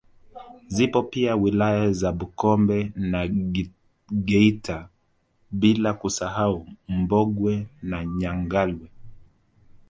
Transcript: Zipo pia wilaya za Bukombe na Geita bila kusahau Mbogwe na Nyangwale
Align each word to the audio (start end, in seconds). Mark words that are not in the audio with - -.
Zipo 0.67 1.03
pia 1.03 1.35
wilaya 1.35 1.91
za 1.91 2.11
Bukombe 2.11 2.91
na 2.95 3.27
Geita 4.13 4.89
bila 5.51 5.93
kusahau 5.93 6.67
Mbogwe 6.87 7.67
na 7.81 8.05
Nyangwale 8.05 8.89